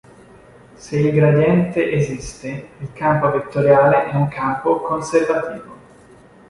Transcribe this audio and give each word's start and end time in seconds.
Se 0.77 0.97
il 0.97 1.13
gradiente 1.13 1.91
esiste, 1.91 2.69
il 2.79 2.91
campo 2.91 3.29
vettoriale 3.29 4.09
è 4.09 4.15
un 4.15 4.29
campo 4.29 4.77
conservativo. 4.79 5.75